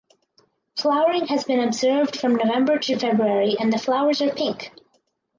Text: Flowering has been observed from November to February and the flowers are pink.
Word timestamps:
Flowering 0.79 1.27
has 1.27 1.43
been 1.43 1.59
observed 1.59 2.19
from 2.19 2.33
November 2.35 2.79
to 2.79 2.97
February 2.97 3.55
and 3.59 3.71
the 3.71 3.77
flowers 3.77 4.19
are 4.19 4.33
pink. 4.33 4.71